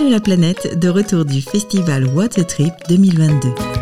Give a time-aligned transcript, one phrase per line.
[0.00, 3.79] Allô la planète, de retour du festival Water Trip 2022.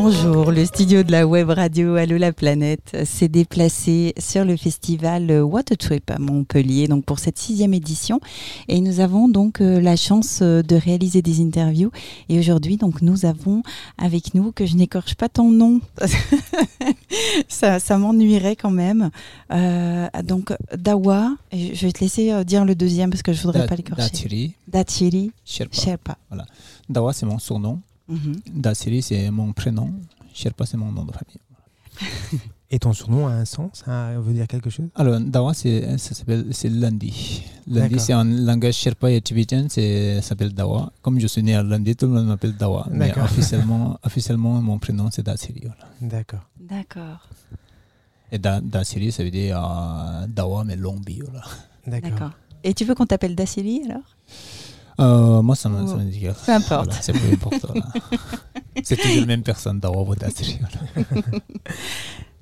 [0.00, 5.42] Bonjour, le studio de la web radio Allo la planète s'est déplacé sur le festival
[5.42, 8.20] Water Trip à Montpellier donc pour cette sixième édition
[8.68, 11.90] et nous avons donc euh, la chance euh, de réaliser des interviews
[12.28, 13.64] et aujourd'hui donc nous avons
[13.98, 15.80] avec nous que je n'écorche pas ton nom
[17.48, 19.10] ça, ça m'ennuierait quand même
[19.50, 23.74] euh, donc Dawa je vais te laisser dire le deuxième parce que je voudrais pas
[23.74, 25.76] l'écorcher Dachiri Dachiri Sherpa.
[25.76, 26.18] Sherpa.
[26.30, 26.46] Voilà.
[26.88, 28.36] Dawa c'est mon surnom Mhm.
[28.54, 29.92] Dachiri c'est mon prénom
[30.32, 31.40] Sherpa c'est mon nom de famille
[32.70, 34.88] Et ton surnom a un sens Ça veut dire quelque chose?
[34.94, 37.42] Alors, Dawa, c'est, ça s'appelle, c'est lundi.
[37.66, 38.00] Lundi, D'accord.
[38.00, 40.92] c'est en langage Sherpa et tibétain, c'est, ça s'appelle Dawa.
[41.00, 42.86] Comme je suis né à lundi, tout le monde m'appelle Dawa.
[42.90, 43.24] Mais D'accord.
[43.24, 45.62] officiellement, officiellement, mon prénom, c'est Dasiri.
[45.62, 45.90] Voilà.
[46.02, 46.46] D'accord.
[46.60, 47.26] D'accord.
[48.30, 51.24] Et da, Dasiri, ça veut dire euh, Dawa, mais long bio.
[51.32, 51.40] Là.
[51.86, 52.10] D'accord.
[52.10, 52.30] D'accord.
[52.64, 54.14] Et tu veux qu'on t'appelle Dacili alors?
[55.00, 55.96] Euh, moi, ça me, Oh.
[55.98, 56.86] dit Peu importe.
[56.86, 57.74] Voilà, c'est peu important.
[57.74, 57.92] là.
[58.82, 60.58] c'est toujours la même personne, Dawa ou Dasiri.
[60.60, 61.22] Voilà.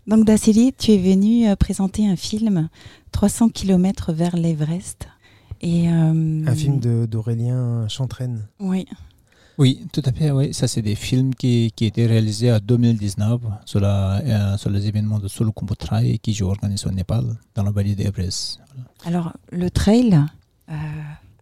[0.06, 2.68] Donc Dacili, tu es venu euh, présenter un film
[3.12, 5.08] 300 km vers l'Everest.
[5.62, 8.46] Et, euh, Un film de- d'Aurélien Chantraine.
[8.60, 8.86] Oui.
[9.58, 10.30] Oui, tout à fait.
[10.30, 10.52] Oui.
[10.54, 14.86] Ça, c'est des films qui, qui étaient réalisés en 2019 sur, la, euh, sur les
[14.86, 18.60] événements de Solo Kumbutrai qui je organise au Népal, dans la vallée d'Everest.
[19.02, 19.18] Voilà.
[19.18, 20.20] Alors, le trail,
[20.70, 20.74] euh,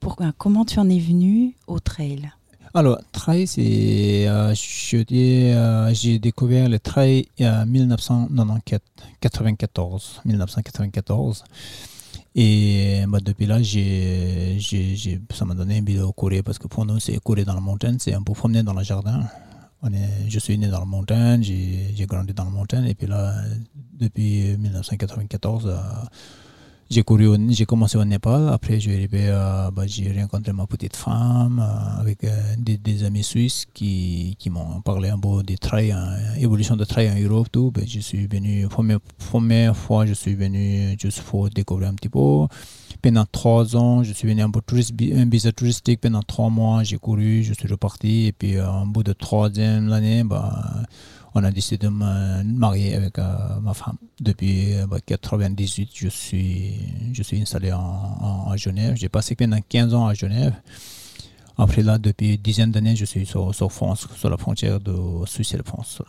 [0.05, 2.31] pourquoi, comment tu en es venu au trail?
[2.75, 4.29] Alors, trail, c'est.
[4.29, 4.53] euh,
[4.93, 8.81] euh, j'ai découvert le trail en 1994,
[9.21, 11.45] 94, 1994.
[12.35, 14.59] Et bah, depuis là, j'ai,
[15.33, 17.97] ça m'a donné envie de courir parce que pour nous, c'est courir dans la montagne,
[17.99, 19.27] c'est un peu promener dans le jardin.
[20.29, 23.35] Je suis né dans la montagne, j'ai, grandi dans la montagne et puis là,
[23.95, 25.77] depuis 1994, euh,
[26.95, 28.49] j'ai couru, au- j'ai commencé au Népal.
[28.51, 28.79] Après,
[29.75, 34.81] bah, j'ai rencontré ma petite femme euh, avec euh, des, amis suisses qui, qui m'ont
[34.81, 37.73] parlé un peu des trails, hein, évolution de trail en Europe, tout.
[37.73, 39.01] Ben, je suis venu, première,
[39.31, 42.47] première fois, je suis venu juste pour découvrir un petit peu.
[43.03, 46.01] Pendant trois ans, je suis venu un peu touriste, un visa touristique.
[46.01, 48.27] Pendant trois mois, j'ai couru, je suis reparti.
[48.27, 50.85] Et puis, en bout de troisième année, bah,
[51.35, 53.25] on a décidé de me marier avec euh,
[53.63, 53.97] ma femme.
[54.21, 56.75] Depuis 1998, je suis,
[57.13, 58.95] je suis installé en, en- à Genève.
[58.97, 60.55] J'ai passé pendant 15 ans à Genève.
[61.57, 64.95] Après là, depuis une dizaine d'années, je suis sur, sur France, sur la frontière de
[65.27, 66.03] Suisse et de France.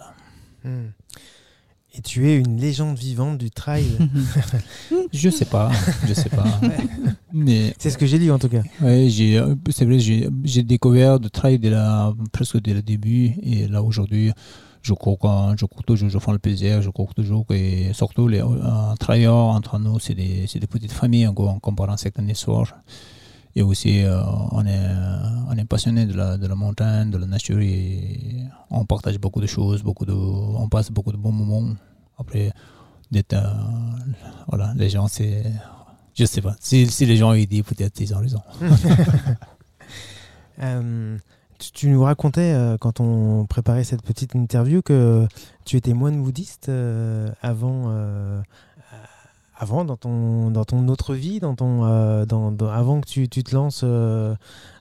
[0.63, 0.87] Hmm.
[1.97, 3.85] Et tu es une légende vivante du trail.
[5.13, 5.71] Je sais pas,
[6.07, 6.59] je sais pas.
[7.33, 8.61] Mais C'est ce que j'ai lu en tout cas.
[8.81, 12.81] ouais, j'ai, euh, c'est vrai, j'ai, j'ai découvert le trail dès la, presque dès le
[12.81, 13.33] début.
[13.43, 14.31] Et là, aujourd'hui,
[14.87, 17.45] je cours, quand- je cours toujours, je prends le plaisir, je cours toujours.
[17.51, 21.59] Et surtout, les euh, trailers entre nous, c'est des, des petites familles en, gros, en
[21.59, 22.71] comparant certaines histoires.
[23.57, 24.87] Et aussi, euh, on, est,
[25.49, 28.19] on est passionné de la, de la montagne, de la nature et
[28.69, 31.73] on partage beaucoup de choses, beaucoup de, on passe beaucoup de bons moments.
[32.19, 32.51] Après,
[33.11, 33.47] d'être, euh,
[34.49, 35.43] voilà, les gens, c'est.
[36.13, 36.55] Je sais pas.
[36.59, 38.41] Si, si les gens ils disent, peut-être ils ont raison.
[40.61, 41.17] Euh,
[41.73, 45.27] tu, nous racontais euh, quand on préparait cette petite interview que
[45.65, 48.41] tu étais moine bouddhiste euh, avant, euh,
[49.57, 51.79] avant dans ton dans ton autre vie, dans ton
[52.25, 53.85] dans, avant que tu, tu te lances,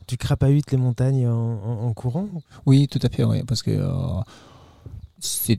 [0.06, 2.28] tu crapahutes les montagnes en, courant?
[2.66, 3.42] Oui, tout à fait, oui.
[3.44, 3.80] Parce que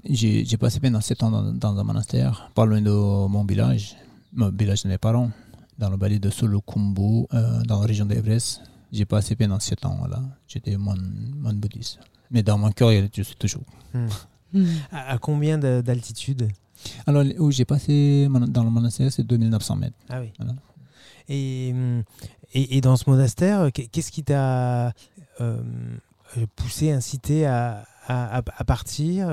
[0.09, 3.96] j'ai passé pendant 7 ans dans, un monastère, pas loin de mon village,
[4.34, 5.31] mon village de mes parents,
[5.80, 8.62] dans le vallée de Solokumbu, dans la région d'Everest.
[8.95, 10.22] J'ai passé pendant 7 ans là.
[10.47, 12.00] J'étais moine, moine bouddhiste.
[12.31, 13.63] Mais dans mon cœur, je suis toujours.
[13.94, 14.07] Hmm.
[14.91, 16.47] À, à combien de- d'altitude
[17.05, 19.97] Alors, où j'ai passé dans le monastère, c'est 2900 mètres.
[20.09, 20.31] Ah oui.
[20.39, 20.53] Voilà.
[21.28, 21.69] Et,
[22.53, 24.94] et, et dans ce monastère, qu'est- qu'est-ce qui t'a
[25.41, 25.61] euh,
[26.55, 29.29] poussé, incité à, à, à- à partir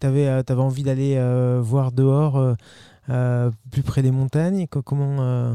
[0.00, 2.54] Tu avais, avais envie d'aller euh, voir dehors, euh,
[3.10, 5.54] euh, plus près des montagnes Co- Comment euh,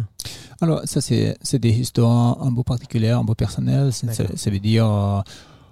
[0.62, 3.92] Alors, ça, c'est des histoires un peu particulières, un peu personnelles.
[3.94, 5.22] Ça, veut dire, euh,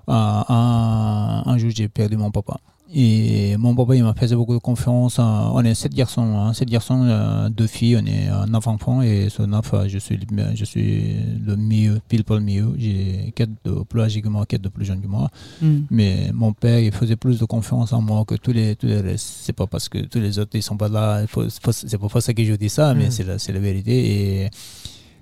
[0.08, 2.58] un, un jour, j'ai perdu mon papa.
[2.94, 5.18] Et mon papa, il m'a fait beaucoup de confiance.
[5.20, 9.02] On est sept garçons, hein, sept garçons, euh, deux filles, on est euh, neuf enfants.
[9.02, 11.16] Et sur neuf, euh, je suis, le- je suis
[11.46, 12.74] le mieux, pile pour le mieux.
[12.78, 15.30] J'ai quatre de plus âgés que moi, quatre de plus jeunes que moi.
[15.62, 15.80] Hmm.
[15.90, 19.02] Mais mon père, il faisait plus de confiance en moi que tous les, tous les
[19.02, 19.40] restes.
[19.42, 21.24] C'est pas parce que tous les autres, ils sont pas là.
[21.72, 23.12] C'est pas, pour ça que je dis ça, mais Mm.
[23.12, 24.44] c'est la, c'est la vérité.
[24.44, 24.50] Et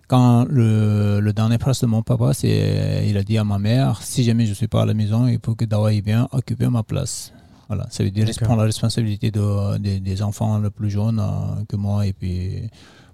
[0.09, 4.01] quand le, le dernier phrase de mon papa, c'est, il a dit à ma mère,
[4.03, 6.83] si jamais je suis pas à la maison, il faut que Dawa vienne occuper ma
[6.83, 7.31] place.
[7.73, 11.63] Voilà, ça veut dire prendre la responsabilité de, des- des enfants les plus jeunes euh,
[11.67, 12.05] que moi.
[12.05, 12.69] Et puis,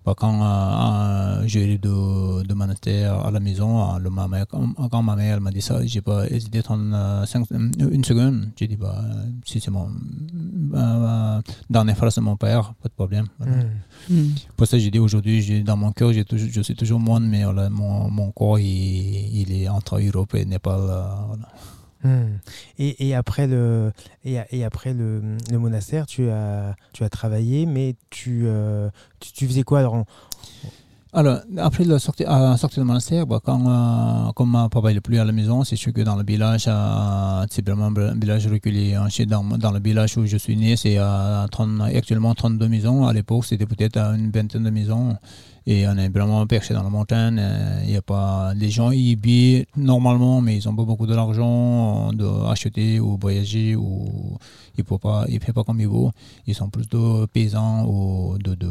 [0.06, 4.28] bah, quand euh, euh, j'ai eu de, de monastère à la maison, euh, le, ma
[4.28, 8.48] mère, quand, quand ma mère elle m'a dit ça, j'ai pas hésité 35, une seconde.
[8.58, 9.02] J'ai dit, bah,
[9.46, 9.90] si c'est mon
[10.74, 13.26] euh, dernière phrase de mon père, pas de problème.
[13.40, 13.56] Voilà.
[14.10, 14.14] Hmm.
[14.14, 14.30] Mm.
[14.56, 17.70] Pour ça, j'ai dit aujourd'hui, dans mon cœur, toujours- je suis toujours moine, mais voilà,
[17.70, 18.66] mon, mon corps, il,
[19.42, 20.80] il est entre Europe et Népal.
[20.80, 21.48] euh, voilà.
[22.04, 22.38] Hmm.
[22.78, 23.92] Et, après le
[24.24, 26.76] et, après le, monastère, tu as
[27.12, 30.06] travaillé, mais tu euh, tu, faisais quoi alors
[31.12, 35.02] Alors, après la sortie, la sortie du monastère, bah, quand, euh, comme ma papa n'est
[35.02, 38.46] plus à la maison, c'est sûr que dans le village, euh, c'est vraiment un village
[38.48, 38.94] reculé.
[38.94, 39.08] hein.
[39.28, 43.08] Dans, dans le village où je suis né, c'est euh, 30 actuellement 32 maisons.
[43.08, 45.18] À l'époque, c'était peut-être euh, une vingtaine de maisons.
[45.66, 47.38] Et on est vraiment perché dans la montagne.
[47.40, 51.08] euh, Il y a pas, les gens y habitent normalement, mais ils n'ont pas beaucoup
[51.08, 53.76] de l'argent d'acheter ou voyager.
[53.76, 54.38] Ou,
[54.78, 56.12] ils ne font pas, ils pas comme ils veulent.
[56.46, 58.68] Ils sont plus de paysans ou de, de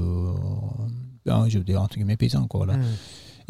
[1.48, 2.76] je veux dire entre guillemets paysans quoi là.
[2.76, 2.82] Hmm.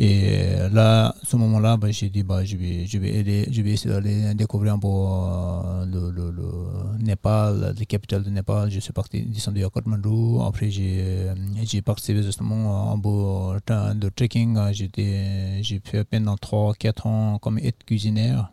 [0.00, 3.70] Et là, à ce moment-là, bah, j'ai dit bah, je vais, je vais je vais
[3.70, 8.70] essayer d'aller découvrir un peu euh, le, le, le Népal, la capitale du Népal.
[8.70, 10.40] Je suis parti descendu à Kathmandu.
[10.46, 11.34] Après, j'ai, euh,
[11.64, 14.56] j'ai participé justement à un peu de de trekking.
[14.70, 18.52] J'étais, j'ai fait pendant 3-4 ans comme aide cuisinière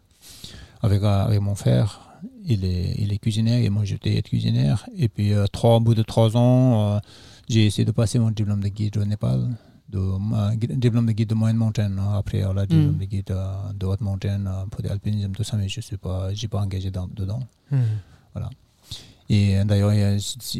[0.81, 2.01] avec, euh, avec mon frère.
[2.45, 4.87] Il est, il est cuisinier et moi j'étais aide cuisinière.
[4.97, 6.99] Et puis, euh, trois, au bout de 3 ans, euh,
[7.47, 9.55] j'ai essayé de passer mon diplôme de guide au Népal,
[9.89, 10.01] de,
[10.75, 11.95] diplôme de guide de moyenne montagne.
[11.99, 12.13] hein.
[12.17, 12.99] Après, euh, le diplôme Mm.
[12.99, 16.29] de guide euh, de haute montagne euh, pour l'alpinisme, tout ça, mais je ne pas,
[16.49, 17.41] pas engagé dans- dedans.
[17.71, 17.81] Hmm.
[19.27, 19.91] Et euh, d'ailleurs,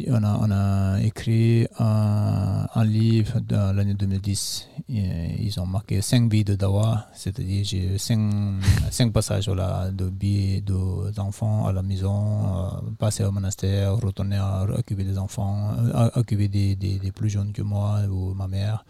[0.08, 3.38] on a, on a écrit un, un livre
[3.72, 4.68] l'année 2010.
[4.88, 8.60] Et ils ont marqué 5 vies de Dawa, c'est-à-dire j'ai 5,
[8.90, 14.64] cinq passages voilà, de de- d'enfants à la maison, euh, passer au monastère, retourner à
[14.64, 18.48] occuper des enfants, euh, à occuper des, des, des plus jeunes que moi ou ma
[18.48, 18.84] mère.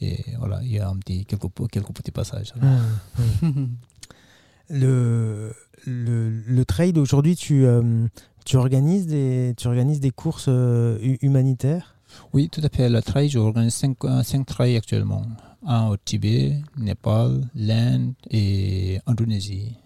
[0.00, 2.54] Et voilà, il y a un petit, quelques, quelques petits passages.
[3.42, 3.66] Hmm.
[4.70, 5.54] Le,
[5.86, 8.06] le, le trail aujourd'hui, tu, euh,
[8.44, 11.94] tu, organises des, tu organises des courses euh, hu- humanitaires?
[12.32, 12.88] Oui, tout à fait.
[12.88, 15.22] Le trail, j'organise 5 cinq trails actuellement.
[15.66, 19.76] Un au Tibet, Népal, l'Inde et Indonésie.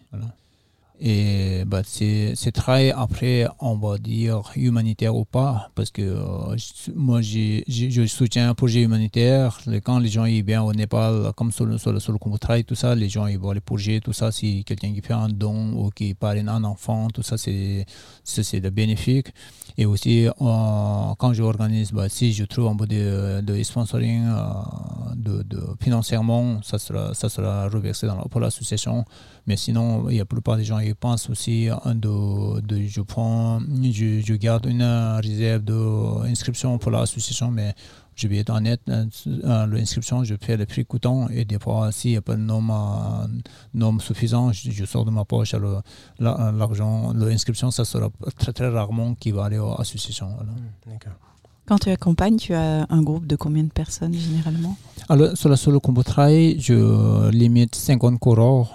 [1.04, 6.56] Et bah, c'est trails, après, on va dire humanitaire ou pas, parce que euh,
[6.94, 9.58] moi, je soutiens un projet humanitaire.
[9.82, 13.08] Quand les gens ils viennent au Népal, comme sur le, sur le, tout ça, les
[13.08, 16.14] gens ils vont les projets, tout ça, si quelqu'un qui fait un don ou qui
[16.14, 19.26] parraine un enfant, tout ça, c'est bénéfique.
[19.79, 20.33] Et aussi, euh,
[21.19, 24.43] quand j'organise, bah, si je trouve un peu de, sponsoring, euh,
[25.17, 29.05] de, de financièrement, ça sera, ça sera reversé dans, pour l'association.
[29.47, 32.87] Mais sinon, il y a la plupart des gens qui pensent aussi euh, de, de
[32.87, 37.75] je prends, je, je garde une euh, réserve d'inscription pour l'association, mais
[38.23, 41.91] je vais être honnête, euh, euh, l'inscription, je fais le prix coûtant et des fois,
[41.91, 43.27] s'il n'y a pas de nombre, euh,
[43.75, 45.55] nombre suffisant, je, je sors de ma poche
[46.21, 47.13] l'argent.
[47.15, 50.29] L'inscription, ça sera très très rarement qui va aller à l'association.
[50.37, 50.53] voilà.
[50.87, 51.19] D'accord.
[51.67, 54.77] Quand tu accompagnes, tu as un groupe de combien de personnes généralement?
[55.09, 58.73] Alors, sur la solo combo trail, je limite 50 coureurs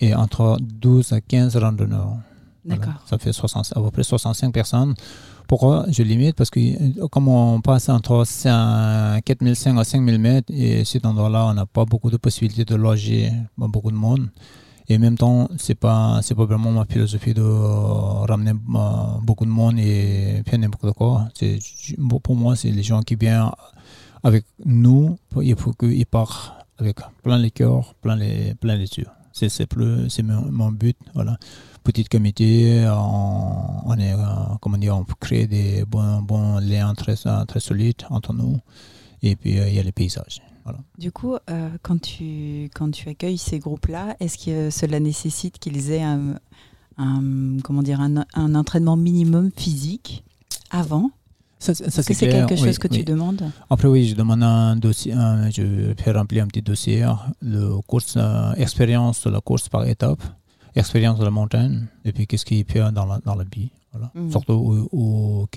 [0.00, 2.16] et entre 12 à 15 randonneurs.
[2.64, 2.80] Voilà.
[2.80, 3.02] D'accord.
[3.06, 4.94] Ça fait 60 à peu près 65 personnes.
[5.46, 10.52] Pourquoi je limite Parce que euh, comme on passe entre 5 4500 à 5000 mètres,
[10.52, 14.28] et cet endroit-là, on n'a pas beaucoup de possibilités de loger beaucoup de monde.
[14.88, 19.18] Et en même temps, c'est pas c'est pas vraiment ma philosophie de euh, ramener euh,
[19.22, 21.28] beaucoup de monde et faire n'importe quoi.
[21.34, 21.58] C'est
[22.24, 23.50] pour moi, c'est les gens qui viennent
[24.22, 25.16] avec nous.
[25.42, 29.06] Il faut qu'ils partent avec plein les cœurs, plein les plein les yeux.
[29.32, 30.96] C'est mon, mon but.
[31.14, 31.36] Voilà
[31.86, 34.16] petite comité, on, on est, euh,
[34.60, 37.14] comment dire, on crée des bons, bons liens très,
[37.46, 38.58] très solides entre nous.
[39.22, 40.42] Et puis, euh, il y a les paysages.
[40.64, 40.80] Voilà.
[40.98, 45.90] Du coup, euh, quand, tu, quand tu accueilles ces groupes-là, est-ce que cela nécessite qu'ils
[45.92, 46.34] aient un,
[46.98, 50.24] un- comment dire, un, un entraînement minimum physique
[50.70, 51.10] avant?
[51.58, 52.98] Ça, ça, Est-ce que c'est quelque oui, chose que oui.
[52.98, 53.42] tu demandes?
[53.70, 57.06] Après, oui, je demande un dossier, un- je fais remplir un petit dossier,
[57.40, 60.22] le course, euh, expérience de la course par étape,
[60.76, 63.70] expérience de la montagne, et puis qu'est-ce qu'il fait dans la, dans la vie.
[63.92, 64.10] Voilà.
[64.14, 64.30] Mhm.
[64.30, 65.48] Surtout au, au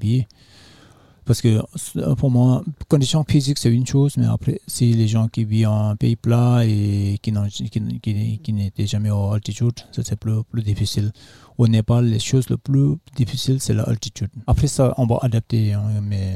[0.00, 0.26] vit.
[1.24, 1.62] Parce que
[1.98, 5.68] euh, pour moi, condition physique, c'est une chose, mais après, si les gens qui vivent
[5.68, 10.42] en pays plat et qui n'ont- qui, qui, qui n'étaient jamais à altitude, c'est plus,
[10.50, 11.12] plus difficile.
[11.58, 14.30] Au Népal, les choses les plus difficiles, c'est l'altitude.
[14.48, 16.34] Après ça, on va adapter, hein, mais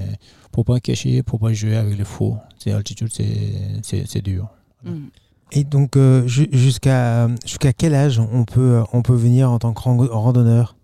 [0.52, 2.37] pour pas cacher, pour pas jouer avec les faux.
[2.58, 4.49] C'est altitude, c'est- c'est c'est dur.
[4.85, 5.06] Mm.
[5.53, 9.73] Et donc, euh, ju- jusqu'à jusqu'à quel âge on peut, on peut venir en tant
[9.73, 10.76] que ran- randonneur?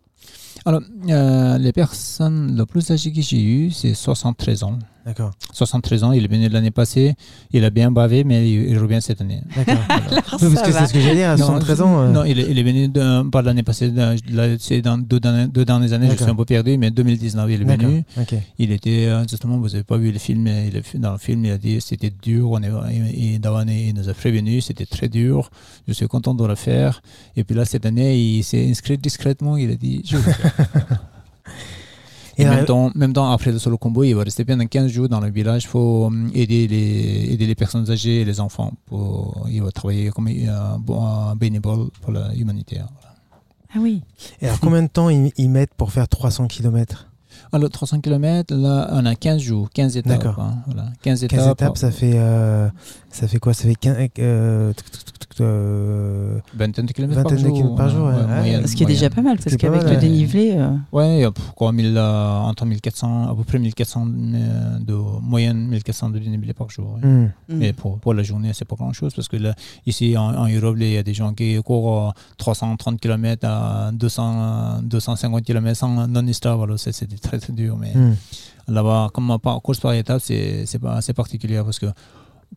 [0.65, 4.79] Alors, euh, les personnes le plus âgées que j'ai eues, c'est 73 ans.
[5.05, 5.33] D'accord.
[5.53, 7.15] 73 ans, il est venu l'année passée,
[7.53, 9.41] il a bien bavé, mais il, il revient cette année.
[9.57, 9.75] D'accord.
[10.41, 12.01] Oui, parce que c'est ce que j'allais dire, à Non, 73 ans.
[12.03, 13.93] euh, Non, il est, il est venu de- pas l'année passée,
[14.61, 17.63] c'est dans deux, dernières- deux dernières années, je suis un peu perdu, mais 2019, il
[17.63, 18.05] est venu.
[18.21, 18.35] Ok.
[18.59, 21.19] Il était, euh, justement, vous n'avez pas vu le film, mais il est- dans le
[21.19, 25.09] film, il a dit c'était dur, on est, d'avant, il nous a prévenu, c'était très
[25.09, 25.51] dur,
[25.89, 27.03] je suis content de le faire.
[27.37, 30.33] Et puis là, cette année, il s'est inscrit discrètement, il a dit je vais le
[30.33, 30.99] faire.
[32.39, 34.91] Et Et même temps, même temps, après le solo combo, il va rester pendant 15
[34.91, 38.73] jours dans le village pour euh, aider les, aider les personnes âgées et les enfants.
[38.87, 42.89] Pour, il va travailler comme un, bon, un bénévole pour l'humanitaire.
[43.75, 44.03] Ah oui.
[44.41, 47.09] Et alors, combien de temps ils, ils mettent pour faire 300 km
[47.53, 50.13] Alors, 300 km, là, on a 15 jours, 15 étapes.
[50.13, 50.41] D'accord.
[50.41, 50.89] hein, voilà.
[51.03, 51.61] 15 15 étapes.
[51.61, 52.69] étapes, ça fait, euh,
[53.11, 53.55] ça fait quoi?
[53.55, 54.73] Ça fait 15, euh,
[55.41, 57.53] euh, Vingtaine de kilomètres par jour.
[57.53, 58.27] kilomètres par jour, ouais.
[58.37, 60.55] Moyenne, Ce qui est déjà pas mal, parce qu'avec le dénivelé.
[60.57, 60.77] euh,
[61.73, 66.71] 1000, euh, entre 1400, à peu près 1400 euh, de moyenne, 1400 de dénivelé par
[66.71, 66.99] jour.
[67.03, 67.29] hmm.
[67.49, 67.63] hmm.
[67.63, 69.55] Et pour, pour la journée, c'est pas grand chose parce que là,
[69.87, 73.91] ici en, en Europe, il y a des gens qui courent euh, 330 km à
[73.93, 76.63] 200, 250 km sans non-stop.
[76.63, 77.77] Alors, c'est c'est très très dur.
[77.79, 78.15] Mais Hmm.
[78.69, 81.87] là-bas, comme par course par étape, c'est c'est pas assez particulier parce que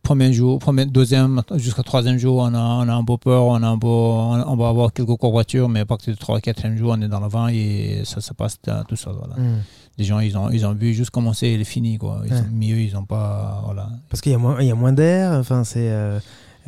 [0.02, 3.62] premier jour, premier, deuxième, jusqu'à troisième jour, on a, on a un peu peur, on,
[3.62, 6.76] a un peu, on, on va avoir quelques courbatures, mais à partir du trois, quatrième
[6.76, 9.14] jour, on est dans le vent et ça se passe tout seul.
[9.18, 9.34] Voilà.
[9.36, 9.58] Hmm.
[9.98, 11.96] Les gens, ils ont, ils ont vu juste commencer et il est fini.
[11.98, 12.20] Quoi.
[12.26, 12.40] Ils Ouais.
[12.40, 13.62] ont mieux, ils n'ont pas.
[13.64, 13.88] Voilà.
[14.10, 15.32] Parce qu'il y a moins, il y a moins d'air.
[15.32, 16.18] Enfin, c'est, euh,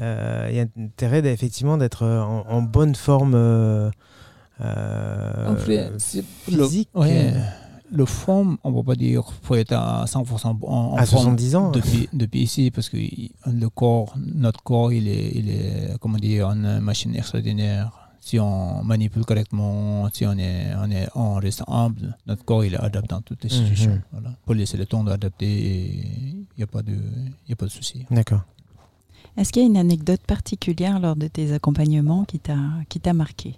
[0.00, 3.90] euh, il y a intérêt d'être- effectivement d'être euh, en, en bonne forme euh,
[6.46, 6.88] physique.
[6.94, 7.40] Le, ouais, euh,
[7.90, 11.06] le forme, on ne va pas dire qu'il faut être à 100% en, en à
[11.06, 11.70] forme 70 ans.
[11.70, 12.96] depuis, depuis ici, parce que
[13.46, 17.90] le corps, notre corps, il est, il est comment dire, une machine extraordinaire.
[18.20, 22.74] Si on manipule correctement, si on, est, on, est, on reste humble, notre corps il
[22.74, 23.56] est adapté dans toutes les Mhm.
[23.64, 24.02] situations.
[24.12, 24.30] Voilà.
[24.44, 27.70] Pour laisser le temps d'adapter, il n'y a pas de, il y a pas de
[27.70, 28.04] souci.
[28.10, 28.42] D'accord.
[29.36, 33.14] Est-ce qu'il y a une anecdote particulière lors de tes accompagnements qui t'a qui t'a
[33.14, 33.54] marqué?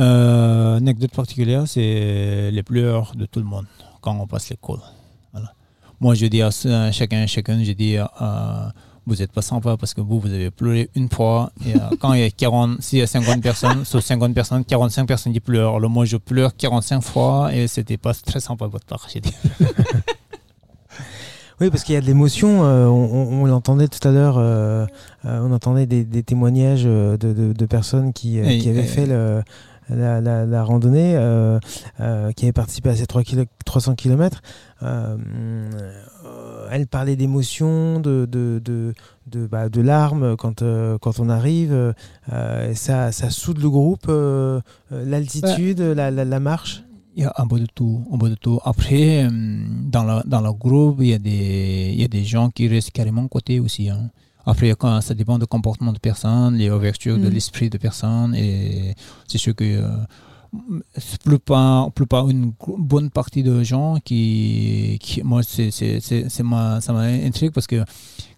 [0.00, 3.66] Euh, anecdote particulière, c'est les pleurs de tout le monde
[4.00, 4.80] quand on passe l'école.
[5.32, 5.52] Voilà.
[6.00, 6.50] Moi, je dis à
[6.90, 8.04] chacun, chacun, je dis, euh,
[9.06, 11.52] vous n'êtes pas sympa parce que vous, vous avez pleuré une fois.
[11.66, 14.64] Et euh, quand il y a 40, s'il y a 50 personnes, sur 50 personnes,
[14.64, 15.76] 45 personnes qui pleurent.
[15.76, 19.06] Alors moi, je pleure 45 fois et c'était pas très sympa de votre part.
[19.12, 19.32] j'ai dit.
[21.60, 22.64] Oui, parce qu'il y a de l'émotion.
[22.64, 24.38] euh, on, on- on l'entendait tout à l'heure.
[24.38, 24.86] euh,
[25.24, 29.40] euh, on entendait des, des témoignages de, de- de personnes qui, avaient fait le-
[29.88, 31.58] la, la- la randonnée, euh,
[32.00, 34.40] euh, qui avaient participé à ces 3 kilo- 300 km.
[36.70, 38.94] elle parlait d'émotion, de, de, de,
[39.26, 41.72] de, bah, de larmes quand, euh, quand on arrive.
[42.32, 44.60] euh, ça, ça soude le groupe, euh,
[44.92, 46.82] euh, l'altitude, la, la- la marche.
[47.16, 48.58] Il y a un peu de tout, un peu de tout.
[48.64, 52.24] Après, euh, dans, la, dans le groupe, il y, a des, il y a des
[52.24, 53.88] gens qui restent carrément côté aussi.
[53.88, 54.10] hein.
[54.46, 57.32] Après, quand, ça dépend du comportement de personne, les ouvertures de Mm.
[57.32, 58.34] l'esprit de personne.
[58.34, 58.94] Et
[59.26, 59.88] c'est sûr que euh,
[60.96, 66.00] c'est plus pas, plus pas une bonne partie de gens qui, qui moi, c'est, c'est,
[66.00, 67.84] c'est, ma- ça m'intrigue parce que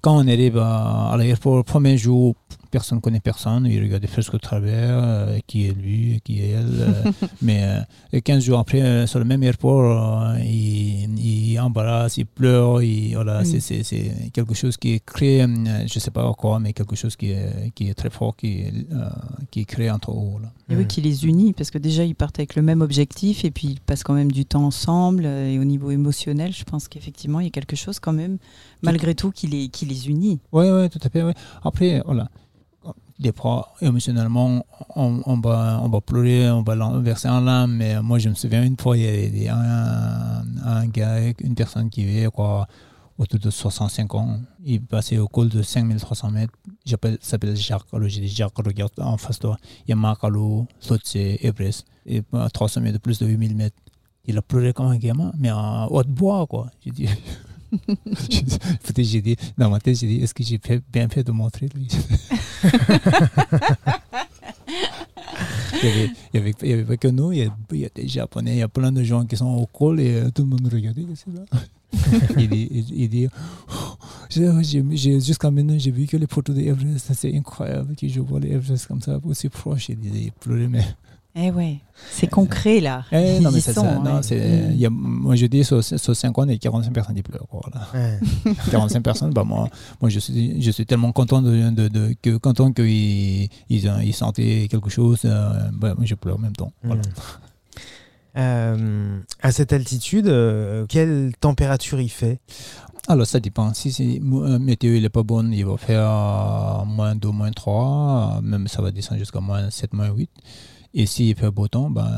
[0.00, 2.34] quand on arrive à, à l'aéroport, le premier jour,
[2.76, 6.34] personne ne connaît personne, il regarde des fresques au travers, euh, qui est lui, qui
[6.42, 6.74] est elle.
[6.80, 7.12] euh,
[7.46, 7.80] mais euh,
[8.12, 9.82] et 15 jours après, euh, sur le même aéroport,
[10.32, 13.44] euh, il, il embarrasse, il pleure, il, voilà, Mm.
[13.46, 15.46] c'est, c'est, c'est quelque chose qui est créé, euh,
[15.86, 18.48] je ne sais pas quoi, mais quelque chose qui est, qui est très fort, qui
[18.60, 19.08] est, euh,
[19.50, 20.40] qui est créé entre eux.
[20.42, 20.50] Là.
[20.68, 20.86] Et oui, Mm.
[20.88, 23.80] qui les unit, parce que déjà, ils partent avec le même objectif et puis ils
[23.80, 25.24] passent quand même du temps ensemble.
[25.24, 28.36] Et au niveau émotionnel, je pense qu'effectivement, il y a quelque chose quand même,
[28.82, 30.40] malgré tout, qui les, qui les unit.
[30.52, 31.22] Oui, oui, tout à fait.
[31.22, 31.34] ouais.
[31.64, 32.28] Après, voilà.
[33.18, 37.72] Des fois, émotionnellement, on, on va, on va pleurer, on va verser en larmes.
[37.72, 41.88] Mais moi, je me souviens une fois, il y des- un, un gars, une personne
[41.88, 42.66] qui avait quoi,
[43.16, 44.38] autour de 65 ans.
[44.64, 46.52] Il passait au col de 5300 mètres.
[46.84, 47.86] Il s'appelle Jacques.
[48.06, 49.56] J'ai dit, Jacques, regarde en face de toi.
[49.86, 51.86] Il y a Makalo, Lhotse, Everest.
[52.04, 53.76] Et à 300 mètres de plus de 8000 mètres.
[54.26, 56.70] Il a pleuré comme un gamin, mais en haute bois, quoi.
[57.70, 60.60] Peut-être j'ai dit, dans ma tête, j'ai dit, est-ce que j'ai
[60.92, 61.88] bien fait de montrer lui?
[65.82, 67.84] Il, y avait, il, y avait, avait pas que nous, il y, a, il y
[67.84, 70.30] a des Japonais, il y a plein de gens qui sont au col et euh,
[70.30, 71.44] tout le monde regardait, c'est là.
[72.38, 73.28] il dit, il, il dit
[73.70, 73.96] Oh,
[74.62, 78.52] jusqu'à maintenant, j'ai vu que les photos de Everest, c'est incroyable que je vois les
[78.52, 79.88] Everest comme ça, aussi proche.
[79.88, 80.84] Il disait, il pleurait, mais
[81.38, 81.76] Eh ouais,
[82.10, 83.04] c'est concret là.
[83.12, 84.22] eh, non, mais y ça, sont, ça- non, ouais.
[84.22, 87.46] c'est- il y a- moi je dis sur, sur 50 et 45 personnes qui pleurent.
[87.50, 87.86] Voilà.
[87.92, 88.18] Ouais.
[88.70, 89.68] 45 personnes, bah moi,
[90.00, 94.14] moi je, suis, je suis tellement content de, de, de- que content qu'ils ils, ils
[94.14, 96.72] sentaient quelque chose, euh, bah, moi je pleure en même temps.
[96.82, 97.02] Voilà.
[97.02, 97.04] Mm.
[98.38, 102.40] Euh, à cette altitude, euh, quelle température il fait?
[103.08, 103.72] Alors, ça dépend.
[103.72, 108.66] Si c'est euh, météo n'est pas bonne, il va faire moins 2, moins 3, même
[108.68, 110.28] ça va descendre jusqu'à moins 7, moins 8.
[110.98, 112.10] Et s'il fait beau temps, ben,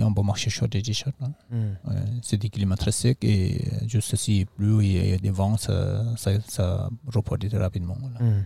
[0.00, 1.14] on va marcher short et t-shirt.
[1.50, 1.56] Mm.
[1.88, 5.56] Ouais, c'est des climats très secs et juste s'il pleut, il y a des vents,
[5.56, 7.98] ça, ça, ça refroidit rapidement.
[8.20, 8.42] Mm.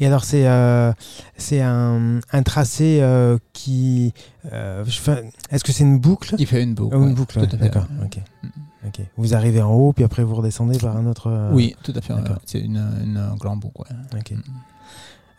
[0.00, 0.92] Et alors, c'est euh,
[1.52, 4.12] un, un, tracé euh, qui.
[4.52, 6.34] Euh, Est-ce que c'est une boucle?
[6.38, 6.96] Il fait une boucle.
[6.96, 7.86] une boucle, d'accord.
[8.04, 8.20] ok.
[9.16, 11.28] Vous arrivez en haut, puis après vous redescendez par un autre.
[11.28, 12.12] Euh, oui, tout à fait.
[12.44, 13.82] C'est une, une, grande boucle.
[14.14, 14.32] Ok.
[14.32, 14.36] Euh,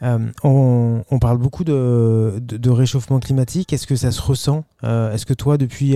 [0.02, 3.72] on, on, parle beaucoup de, de, de réchauffement climatique.
[3.74, 5.96] Est-ce que ça se ressent Est-ce que toi, depuis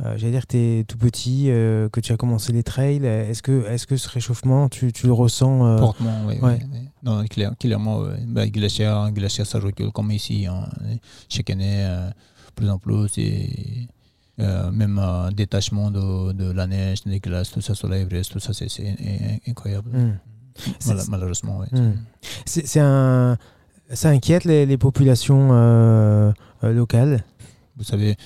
[0.00, 3.04] euh, j'allais dire que tu es tout petit, euh, que tu as commencé les trails.
[3.04, 5.78] Est-ce que, est que ce réchauffement, tu, tu le ressens euh...
[5.78, 6.38] Fortement, oui.
[6.40, 6.58] Ouais.
[7.02, 10.46] Non, clairement, bah, glaciaire, glaciaire, ça recule comme ici.
[10.46, 10.68] Hein.
[11.28, 12.10] Chaque année, euh,
[12.54, 13.18] plus en plus.
[13.18, 13.88] Et,
[14.38, 15.00] même
[15.36, 18.96] détachement de, de, la neige, des glaces, tout ça sur l'Everest, tout ça, c'est
[19.46, 19.90] incroyable.
[21.08, 21.78] Malheureusement, oui.
[21.78, 21.94] Hmm.
[22.44, 23.36] C'est un,
[23.92, 27.24] ça inquiète les, les populations locales?
[27.76, 28.16] Vous savez,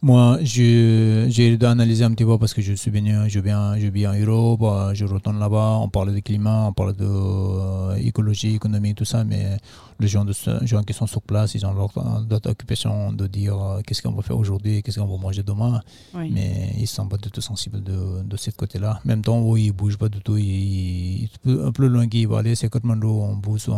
[0.00, 4.06] moi, j'ai analysé un petit peu parce que je suis venu, je viens, je vis
[4.06, 8.94] en Europe, euh, je retourne là-bas, on parle de climat, on parle d'écologie, euh, économie,
[8.94, 9.56] tout ça, mais
[9.98, 13.80] les gens, de, gens qui sont sur place, ils ont d'autres occupations de dire euh,
[13.84, 15.80] qu'est-ce qu'on va faire aujourd'hui, qu'est-ce qu'on va manger demain,
[16.14, 19.00] mais ils ne sont pas du tout sensibles de, de ce côté-là.
[19.04, 22.36] Même temps où ils ne bougent pas du tout, ils, un peu loin qu'ils vont
[22.36, 23.74] aller, c'est Kathmandu, on bouge en,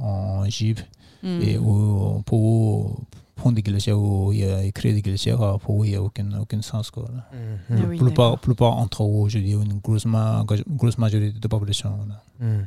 [0.00, 0.80] en Jeep,
[1.22, 1.40] mm.
[1.42, 2.96] et où, pour
[3.36, 4.32] prendre des glaciers ou
[4.74, 6.90] créer des glaciers, pour eux, il n'y a aucun, aucun sens.
[6.90, 7.04] Quoi.
[7.08, 7.90] Mm -hmm.
[7.92, 10.44] La plupart, plupart entre eux, je dis une grosse, ma
[10.80, 11.90] grosse majorité de la population.
[12.40, 12.64] Mm.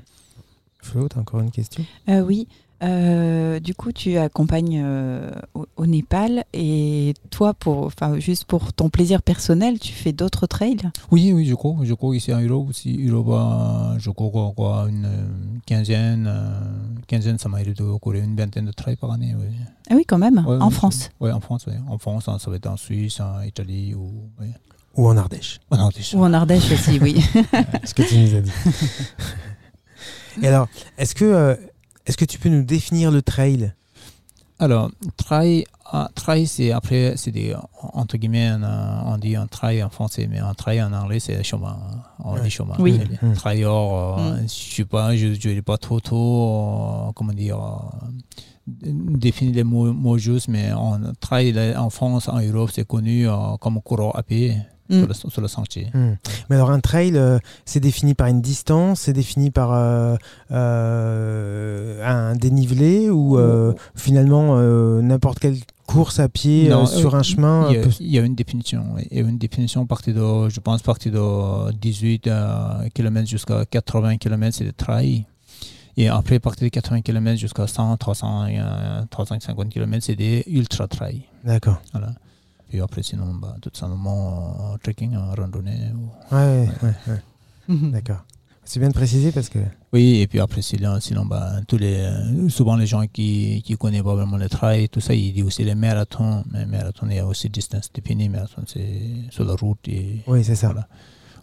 [0.82, 1.84] Flo, tu as encore une question?
[2.08, 2.48] Euh, Oui.
[2.82, 5.32] Euh, du coup, tu accompagnes euh,
[5.76, 10.90] au, Népal et toi, pour, enfin, juste pour ton plaisir personnel, tu fais d'autres trails?
[11.12, 11.76] Oui, oui, je crois.
[11.84, 13.06] Je crois ici en Europe aussi.
[13.06, 15.10] Europe, je crois quoi, une
[15.66, 16.32] quinzaine,
[17.08, 19.36] quinzaine, ça m'a aidé de courir une vingtaine de trails par année.
[19.38, 19.48] Oui.
[19.90, 20.38] Ah oui, quand même.
[20.48, 21.10] en France.
[21.20, 21.66] Oui, en France.
[21.68, 21.74] Oui.
[21.90, 24.12] En France, ça va être en Suisse, en Italie ou.
[24.96, 25.60] Ou en Ardèche.
[25.70, 26.14] En Ardèche.
[26.14, 27.24] Ou en Ardèche aussi, oui.
[27.84, 28.52] Ce que tu nous as dit.
[30.42, 31.58] Et alors, est-ce que
[32.10, 33.72] est-ce que tu peux nous définir le trail?
[34.58, 37.56] Alors, trail, ah, trail c'est après, c'est des,
[37.94, 38.52] entre guillemets,
[39.06, 41.78] on, dit un trail en français, mais un trail en anglais, c'est chemin.
[42.18, 42.74] On dit chemin.
[42.80, 43.00] Oui.
[43.22, 43.34] Mmh.
[43.34, 44.42] Trail, euh, mm.
[44.48, 49.94] je sais pas, je ne pas trop, trop, euh, comment dire, euh, définir les mots,
[49.94, 53.28] mots justes, mais en trail en France, en Europe, c'est connu
[53.62, 54.58] comme courant à pied.
[54.90, 55.14] Mm.
[55.14, 55.88] sur, le, sentier.
[55.94, 56.14] Mm.
[56.50, 60.16] Mais alors un trail, euh, c'est défini par une distance, c'est défini par euh,
[60.52, 63.38] euh, un dénivelé ou
[63.96, 64.60] finalement
[65.02, 68.84] n'importe quelle course à pied sur un chemin Il y, a une définition.
[69.12, 72.30] Il y a une définition partie de, je pense, partie de 18
[72.94, 75.26] km jusqu'à 80 km, c'est des trails.
[75.98, 78.48] Et après, à partir de 80 km jusqu'à 100, 300,
[79.10, 81.24] 350 km, c'est des ultra trails.
[81.44, 81.82] D'accord.
[81.92, 82.14] Voilà.
[82.72, 85.92] Et après, sinon, bah, tout simplement, trekking, randonnée.
[85.96, 86.36] Ou...
[86.36, 87.76] Ouais, ouais, ouais.
[87.92, 88.24] D'accord.
[88.64, 89.58] C'est bien de préciser parce que.
[89.94, 93.76] Oui, et puis après, sinon, sinon bah, tous les, euh, souvent les gens qui ne
[93.76, 96.44] connaissent pas vraiment le trail, tout ça, ils disent aussi les marathons.
[96.52, 98.30] Mais marathon, il y a aussi distance définie.
[98.30, 98.86] Marathon, c'est
[99.32, 99.80] sur la route.
[99.88, 100.68] Et, oui, c'est ça.
[100.68, 100.88] Voilà.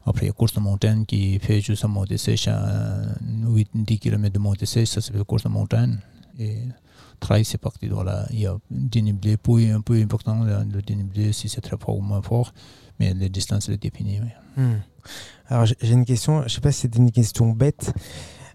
[0.06, 4.32] Après, il y a course de montagne qui fait juste un montée sèche, 8-10 km
[4.32, 5.98] de montée sèche, ça s'appelle course de montagne.
[6.38, 6.58] Et
[7.18, 7.88] trail, c'est parti.
[8.31, 9.37] Il y a dénivelé,
[9.72, 12.52] un peu important, le dénivelé, si c'est très fort ou moins fort,
[12.98, 14.20] mais les distances, c'est définies.
[14.22, 14.62] Oui.
[14.62, 14.81] Hmm.
[15.48, 17.92] Alors, j'ai une question, je ne sais pas si c'est une question bête,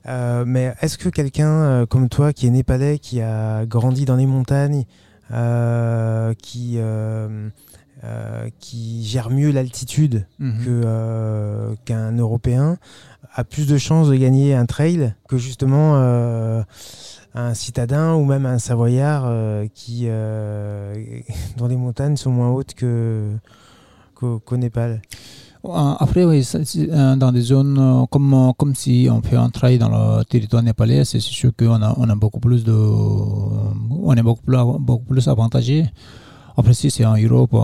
[0.08, 4.15] euh, mais est-ce que quelqu'un euh, comme toi, qui est népalais, qui a grandi dans
[4.15, 4.86] les montagnes,
[5.32, 6.80] euh, qui,
[8.60, 11.78] qui gère mieux l'altitude mhm.
[11.86, 12.78] qu'un Européen,
[13.34, 15.93] a plus de chances de gagner un trail que justement
[17.34, 20.94] un citadin ou même un savoyard euh, qui, euh,
[21.58, 23.36] dont les montagnes sont moins hautes que,
[24.15, 25.02] qu'au, Népal
[25.63, 30.24] après, oui, euh, dans des zones comme, comme si on fait un travail dans le
[30.24, 32.74] territoire népalais, c'est sûr qu'on a, on a beaucoup plus de.
[32.74, 35.86] On est beaucoup plus, beaucoup plus avantagé.
[36.58, 37.56] Après, si c'est en Europe,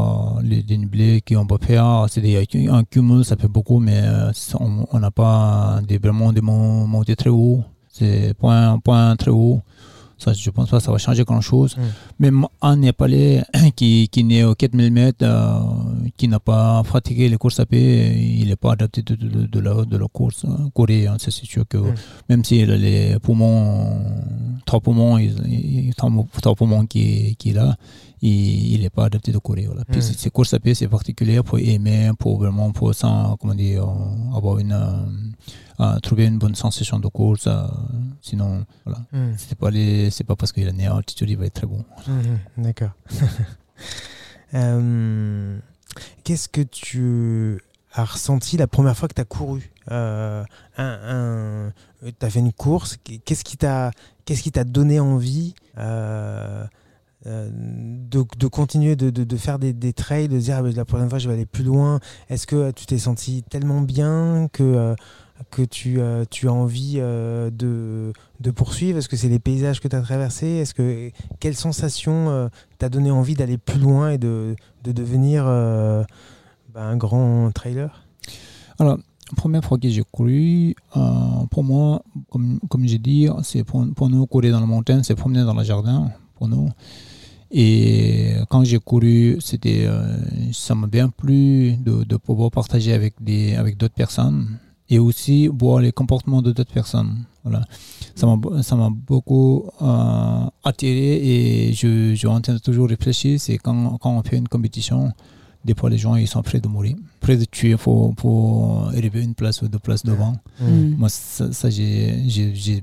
[0.44, 2.38] les dénivelés qu'on peut faire, c'est des,
[2.70, 4.04] un cumul, ça fait beaucoup, mais
[4.60, 7.64] on n'a pas vraiment des montées très hauts.
[7.98, 9.62] C'est point, point très haut.
[10.20, 11.78] Ça, je pense pas que ça va changer grand-chose.
[11.78, 11.82] Mm.
[12.20, 13.44] Même un Népalais
[13.76, 15.60] qui, qui naît au 4000 mètres, euh,
[16.18, 19.60] qui n'a pas pratiqué les courses à pied, il n'est pas adapté de, de, de
[19.60, 21.12] la, de la course hein, courir.
[21.12, 21.18] hein.
[21.20, 21.94] C'est sûr que Mm.
[22.30, 24.02] même s'il a les poumons,
[24.66, 27.76] trois poumons, il, il, trois, poumons qui, qui est là,
[28.24, 29.68] il n'est pas adapté de courir.
[29.68, 29.86] Voilà.
[29.86, 30.02] Puis Mm.
[30.02, 34.36] ces- courses à pied, c'est particulier pour aimer, pour vraiment, pour sans, comment dire, euh,
[34.36, 35.06] avoir une, euh,
[35.80, 37.48] euh, trouver une bonne sensation de course.
[37.48, 37.68] euh,
[38.22, 39.02] sinon, voilà.
[39.12, 39.34] Mm.
[39.38, 41.84] C'est pas les, pas parce qu'il est né à altitude, il va être très bon.
[42.08, 42.92] Mhm, D'accord.
[44.54, 45.60] Euh,
[46.24, 47.60] Qu'est-ce que tu
[47.94, 49.72] as ressenti la première fois que tu as couru?
[49.92, 50.44] Euh,
[50.78, 52.98] un, Tu as fait une course.
[53.26, 56.66] Qu'est-ce qui t'a donné envie euh,
[57.26, 61.10] de, de continuer de, de- de faire des, des trails, de dire ah, la prochaine
[61.10, 64.96] fois je vais aller plus loin Est-ce que tu t'es senti tellement bien que, euh,
[65.52, 68.98] que tu, euh, tu as envie euh, de, poursuivre?
[68.98, 70.48] Est-ce que c'est les paysages que tu as traversés?
[70.48, 72.48] Est-ce que quelle sensation euh,
[72.78, 78.04] t'a donné envie d'aller plus loin et de, de devenir bah, un grand trailer?
[78.80, 78.98] Alors,
[79.36, 80.76] première fois que j'ai couru,
[81.52, 85.16] pour moi, comme, comme j'ai dit, c'est pour, pour nous courir dans la montagne, c'est
[85.16, 86.70] promener dans le jardin pour nous.
[87.50, 89.88] Et quand j'ai couru, c'était,
[90.52, 95.48] ça m'a bien plu de, de pouvoir partager avec des, avec d'autres personnes et aussi
[95.48, 97.26] voir les comportements de d'autres personnes.
[97.44, 97.66] Voilà.
[98.16, 98.26] Ça
[98.76, 103.40] m'a, beaucoup euh, attiré et je, je en train de toujours réfléchir.
[103.40, 105.14] C'est quand, quand on fait une compétition,
[105.68, 109.22] des fois les gens ils sont prêts de mourir, prêts de tuer pour, pour arriver
[109.22, 110.34] une place ou deux places devant.
[110.62, 110.96] Mm.
[110.98, 112.24] Moi, ça, ça j'ai,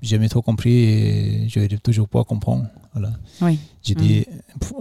[0.02, 2.66] jamais trop compris et je n'arrive toujours pas à comprendre.
[2.92, 3.10] Voilà.
[3.40, 3.58] Oui.
[3.82, 4.24] J'ai dit,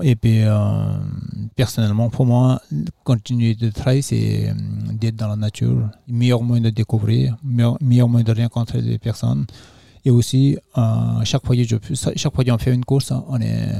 [0.03, 0.53] et puis, euh,
[1.55, 2.61] personnellement, pour moi,
[3.03, 4.53] continuer de travailler, c'est euh,
[4.93, 5.89] d'être dans la nature.
[6.07, 9.45] Meilleur moyen de découvrir, meilleur, meilleur moyen de rencontrer des personnes.
[10.05, 10.81] Et aussi, euh,
[11.23, 11.77] chaque, fois que je,
[12.15, 13.71] chaque fois qu'on fait une course, on est,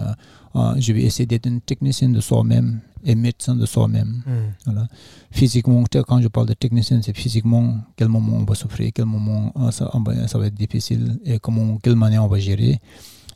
[0.55, 4.23] euh, je vais essayer d'être un technicien de soi-même et médecin de soi-même.
[4.25, 4.31] Mm.
[4.65, 4.87] Voilà.
[5.31, 9.51] Physiquement, quand je parle de technicien, c'est physiquement quel moment on va souffrir, quel moment
[9.57, 12.79] euh, ça, va- ça va être difficile et comment, quelle manière on va gérer.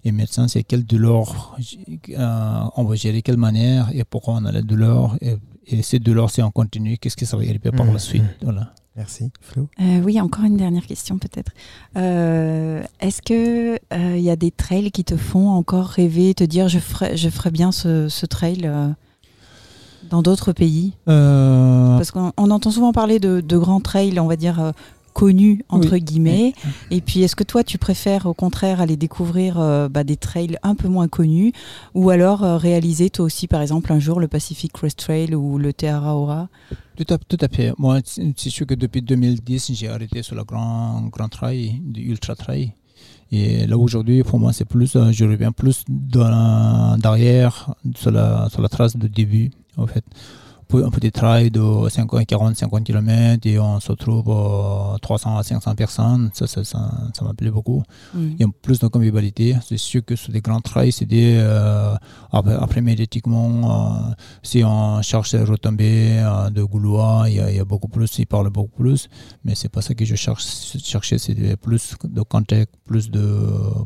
[0.05, 1.57] Et médecin, c'est quelle douleur
[2.09, 5.17] euh, on va gérer, quelle manière et pourquoi on a la douleur.
[5.21, 7.93] Et, et cette douleur, si on continue, qu'est-ce que ça va arriver par Mhm.
[7.93, 8.23] la suite.
[8.41, 8.73] Voilà.
[8.97, 9.67] Merci, Flo?
[9.79, 11.51] Euh, oui, encore une dernière question peut-être.
[11.97, 16.67] Euh, Est-ce que il y a des trails qui te font encore rêver, te dire
[16.67, 18.89] je ferais, je ferais bien ce, ce trail euh,
[20.09, 20.93] dans d'autres pays?
[21.07, 24.71] Euh, Parce qu'on on entend souvent parler de, de grands trails, on va dire euh,
[25.21, 26.01] connus entre Oui.
[26.01, 26.53] guillemets.
[26.91, 30.57] Et puis, est-ce que toi, tu préfères au contraire aller découvrir euh, bah, des trails
[30.61, 31.53] un peu moins connus,
[31.95, 35.57] ou alors euh, réaliser toi aussi, par exemple, un jour le Pacific Crest Trail ou
[35.57, 36.49] le Te Araora?
[36.97, 37.73] Tout à, tout à fait.
[37.79, 42.35] Moi, c'est sûr que depuis 2010, j'ai arrêté sur le grand, grand trail, du ultra
[42.35, 42.73] trail.
[43.31, 48.47] Et là, aujourd'hui, pour moi, c'est plus, euh, je reviens plus dans- derrière, sur la,
[48.51, 50.05] sur la trace de début, en fait.
[50.73, 55.43] Un petit trail de 50, 40, 50 km et on se retrouve à 300 à
[55.43, 56.29] 500 personnes.
[56.33, 57.83] Ça, ça, ça, ça m'a plu beaucoup.
[58.15, 59.55] Il y a plus de convivialité.
[59.65, 61.37] C'est sûr que sur des grands trails, c'est des.
[61.39, 61.95] euh,
[62.31, 67.49] après, après, médiatiquement, euh, si on cherche les retombées euh, de Goulois, il y, a,
[67.49, 69.07] il y a beaucoup plus, il parle beaucoup plus.
[69.45, 70.43] Mais c'est pas ça que je cherche.
[70.83, 73.25] Chercher, c'est des- plus de contact, plus de.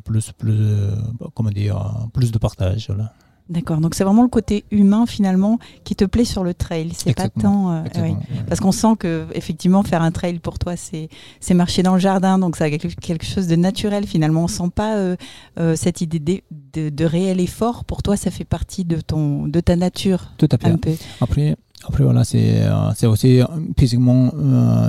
[0.04, 0.96] Plus, plus, euh,
[1.36, 2.88] comment dire, euh, plus de partage.
[2.88, 3.14] Voilà.
[3.50, 6.92] D'accord, donc c'est vraiment le côté humain finalement qui te plaît sur le trail.
[6.96, 7.72] C'est pas tant.
[7.72, 8.16] euh, ouais.
[8.48, 12.00] Parce qu'on sent que effectivement faire un trail pour toi c'est c'est marcher dans le
[12.00, 15.16] jardin donc ça a quelque, chose de naturel finalement on sent pas euh,
[15.60, 16.42] euh, cette idée de,
[16.74, 20.48] de, de réel effort pour toi ça fait partie de ton de ta nature Tout
[20.52, 20.70] à fait.
[20.72, 22.64] un peu Après, après voilà, c'est
[22.96, 23.42] c'est aussi
[23.78, 24.32] physiquement,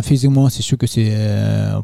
[0.03, 1.13] physiquement c'est sûr que c'est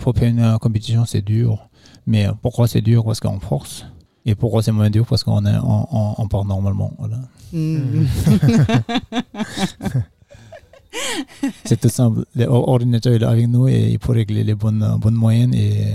[0.00, 1.68] pour faire une compétition, c'est dur.
[2.06, 3.04] Mais pourquoi c'est dur?
[3.04, 3.84] Parce qu'on force.
[4.28, 6.92] Et pourquoi c'est moins dur Parce qu'on est- on, on, on part normalement.
[6.98, 7.18] Voilà.
[7.52, 8.04] Mm.
[11.64, 12.24] C'est tout simple.
[12.34, 15.86] L'ordinateur est là avec nous et il faut régler les bonnes, euh, bonnes moyennes et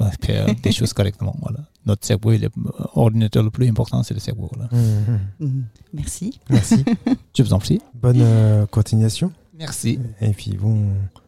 [0.00, 1.34] euh, faire des choses correctement.
[1.42, 1.58] Voilà.
[1.86, 2.30] Notre cerveau,
[2.94, 4.48] l'ordinateur le plus important, c'est le cerveau.
[4.54, 4.68] Voilà.
[4.72, 5.20] Mhm.
[5.48, 5.62] Mm.
[5.94, 6.40] Merci.
[6.48, 6.84] Merci.
[7.36, 7.80] Je vous en prie.
[7.94, 9.32] Bonne euh, continuation.
[9.58, 9.98] Merci.
[10.20, 10.76] Et puis bon,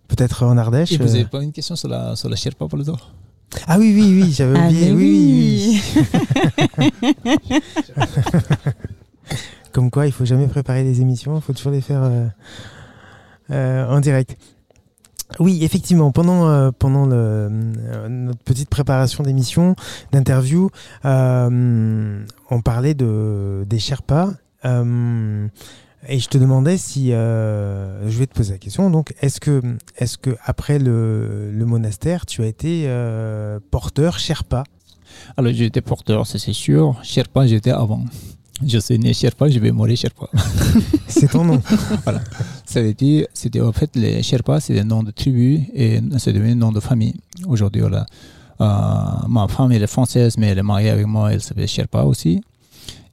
[0.08, 0.92] peut-être en Ardèche.
[0.92, 2.96] Et vous euh, n'avez pas une question sur la, sur la Sherpa pour le dos
[3.66, 4.86] Ah oui, oui, oui, j'avais Ah, oublié.
[4.86, 6.02] mais oui, oui,
[7.46, 7.60] oui.
[9.72, 12.26] Comme quoi, il faut jamais préparer les émissions, il faut toujours les faire euh,
[13.50, 14.36] euh, en direct.
[15.38, 17.48] Oui, effectivement, pendant, euh, pendant le,
[18.08, 19.76] notre petite préparation d'émission,
[20.10, 20.70] d'interview,
[21.04, 22.24] on
[22.64, 24.30] parlait de, des Sherpas.
[26.08, 29.62] Et je te demandais si, euh, je vais te poser la question, donc est-ce que,
[29.96, 34.64] est-ce que après le, le monastère, tu as été euh, porteur Sherpa?
[35.36, 36.98] Alors, j'étais porteur, ça c'est sûr.
[37.02, 38.04] Sherpa, j'étais avant.
[38.66, 40.28] Je suis né Sherpa, je vais mourir Sherpa.
[41.08, 41.62] C'est ton nom.
[42.04, 42.20] voilà.
[42.66, 46.32] Ça veut dire, c'était en fait les Sherpa, c'est des noms de tribus et c'est
[46.32, 47.14] devenu nom de famille.
[47.46, 48.04] Aujourd'hui, voilà.
[48.60, 52.02] Euh, ma femme, elle est française, mais elle est mariée avec moi, elle s'appelle Sherpa
[52.02, 52.42] aussi.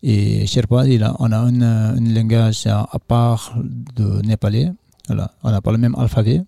[0.03, 3.57] Et Sherpa, il a, on a un langage à part
[3.95, 4.71] de népalais.
[5.07, 5.31] Voilà.
[5.43, 6.41] On n'a pas le même alphabet.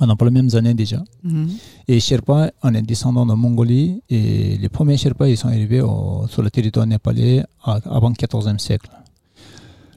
[0.00, 1.02] On n'a pas les mêmes années déjà.
[1.22, 1.48] Mhm.
[1.88, 4.02] Et Sherpa, on est descendant de Mongolie.
[4.08, 8.14] Et les premiers Sherpa, ils sont arrivés au- sur le territoire népalais à- avant le
[8.14, 8.90] 14e siècle.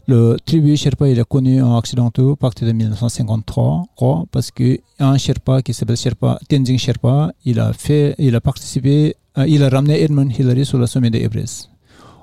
[0.05, 4.79] Le tribu Sherpa, il est connu en Occidentaux à partir de 1953, crois, parce qu'il
[4.99, 9.15] y a un Sherpa qui s'appelle Sherpa, Tenzing Sherpa, il a fait, il a participé,
[9.37, 11.69] euh, il a ramené Edmund Hillary sur le sommet de Everest.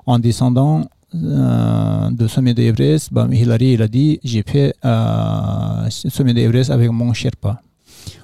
[0.05, 0.85] En descendant
[1.15, 6.39] euh, de sommet de Everest, ben, Hillary, il a dit, j'ai fait euh, sommet de
[6.39, 7.61] Everest avec mon Sherpa.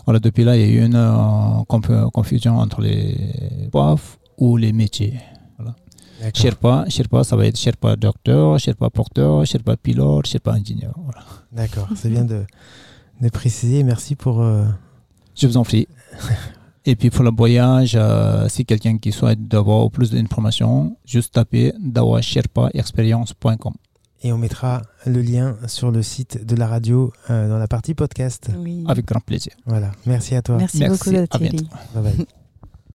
[0.06, 4.58] Voilà, depuis là, il y a eu une euh, conf- confusion entre les coiffes ou
[4.58, 5.20] les métiers.
[6.34, 10.94] Sherpa, Sherpa, ça va être Sherpa docteur, Sherpa porteur, Sherpa pilote, Sherpa ingénieur.
[10.98, 11.22] Voilà.
[11.52, 11.88] D'accord.
[11.96, 12.44] C'est bien de,
[13.22, 13.84] de préciser.
[13.84, 14.42] Merci pour.
[14.42, 14.66] euh,
[15.36, 15.88] Je vous en prie.
[16.90, 21.74] Et puis pour le voyage, euh, si quelqu'un qui souhaite d'avoir plus d'informations, juste tapez
[21.82, 23.74] dawasherpaexperience.com.
[24.24, 27.94] Et on mettra le lien sur le site de la radio euh, dans la partie
[27.94, 28.50] podcast.
[28.58, 28.86] Oui.
[28.88, 29.52] Avec grand plaisir.
[29.66, 29.92] Voilà.
[30.06, 30.56] Merci à toi.
[30.56, 31.50] Merci, Merci, beaucoup, à Thierry.
[31.58, 31.68] bientôt.
[31.94, 32.26] Bye bye.